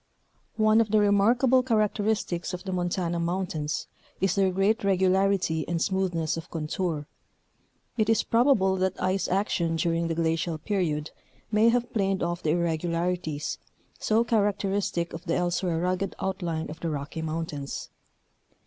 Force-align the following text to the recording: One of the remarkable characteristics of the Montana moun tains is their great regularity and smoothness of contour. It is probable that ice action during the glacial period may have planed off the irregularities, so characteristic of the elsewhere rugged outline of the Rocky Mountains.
One 0.57 0.81
of 0.81 0.89
the 0.89 0.97
remarkable 0.99 1.61
characteristics 1.61 2.55
of 2.55 2.63
the 2.63 2.71
Montana 2.71 3.19
moun 3.19 3.45
tains 3.45 3.85
is 4.19 4.33
their 4.33 4.49
great 4.49 4.83
regularity 4.83 5.63
and 5.67 5.79
smoothness 5.79 6.37
of 6.37 6.49
contour. 6.49 7.05
It 7.97 8.09
is 8.09 8.23
probable 8.23 8.77
that 8.77 8.99
ice 8.99 9.27
action 9.27 9.75
during 9.75 10.07
the 10.07 10.15
glacial 10.15 10.57
period 10.57 11.11
may 11.51 11.69
have 11.69 11.93
planed 11.93 12.23
off 12.23 12.41
the 12.41 12.49
irregularities, 12.49 13.59
so 13.99 14.23
characteristic 14.23 15.13
of 15.13 15.25
the 15.25 15.35
elsewhere 15.35 15.77
rugged 15.79 16.15
outline 16.19 16.71
of 16.71 16.79
the 16.79 16.89
Rocky 16.89 17.21
Mountains. 17.21 17.91